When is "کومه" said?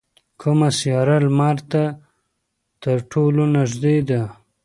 0.41-0.69